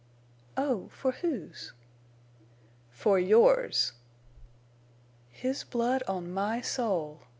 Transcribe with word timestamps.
"Oh—for 0.57 1.11
whose?" 1.11 1.73
"For 2.89 3.19
yours!" 3.19 3.93
"His 5.29 5.63
blood 5.63 6.01
on 6.07 6.31
my 6.31 6.59
soul!" 6.59 7.21